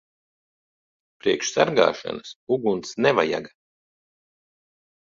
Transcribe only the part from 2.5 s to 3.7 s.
uguns nevajaga.